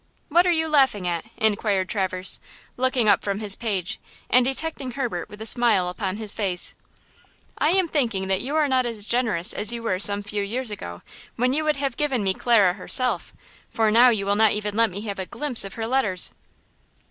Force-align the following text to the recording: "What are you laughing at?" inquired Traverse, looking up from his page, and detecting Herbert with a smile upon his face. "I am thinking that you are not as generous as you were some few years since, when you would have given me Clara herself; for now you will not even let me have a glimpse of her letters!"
"What 0.29 0.47
are 0.47 0.51
you 0.51 0.67
laughing 0.67 1.07
at?" 1.07 1.25
inquired 1.37 1.87
Traverse, 1.87 2.39
looking 2.75 3.07
up 3.07 3.23
from 3.23 3.39
his 3.39 3.55
page, 3.55 3.99
and 4.31 4.43
detecting 4.43 4.93
Herbert 4.93 5.29
with 5.29 5.39
a 5.43 5.45
smile 5.45 5.89
upon 5.89 6.17
his 6.17 6.33
face. 6.33 6.73
"I 7.59 7.69
am 7.69 7.87
thinking 7.87 8.27
that 8.27 8.41
you 8.41 8.55
are 8.55 8.67
not 8.67 8.87
as 8.87 9.03
generous 9.03 9.53
as 9.53 9.71
you 9.71 9.83
were 9.83 9.99
some 9.99 10.23
few 10.23 10.41
years 10.41 10.69
since, 10.69 11.01
when 11.35 11.53
you 11.53 11.63
would 11.65 11.75
have 11.75 11.97
given 11.97 12.23
me 12.23 12.33
Clara 12.33 12.73
herself; 12.73 13.31
for 13.69 13.91
now 13.91 14.09
you 14.09 14.25
will 14.25 14.33
not 14.35 14.53
even 14.53 14.75
let 14.75 14.89
me 14.89 15.01
have 15.01 15.19
a 15.19 15.27
glimpse 15.27 15.63
of 15.63 15.75
her 15.75 15.85
letters!" 15.85 16.31